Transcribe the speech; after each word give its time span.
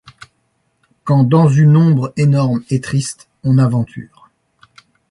Quand 1.03 1.23
dans 1.25 1.47
une 1.47 1.77
ombre 1.77 2.11
énorme 2.17 2.63
et 2.71 2.81
triste 2.81 3.29
on 3.43 3.59
aventure 3.59 4.31